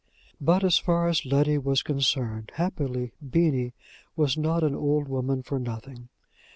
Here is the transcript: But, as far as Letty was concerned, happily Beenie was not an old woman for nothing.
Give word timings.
But, 0.41 0.63
as 0.63 0.79
far 0.79 1.07
as 1.07 1.27
Letty 1.27 1.59
was 1.59 1.83
concerned, 1.83 2.53
happily 2.55 3.11
Beenie 3.23 3.73
was 4.15 4.35
not 4.35 4.63
an 4.63 4.73
old 4.73 5.07
woman 5.07 5.43
for 5.43 5.59
nothing. 5.59 6.09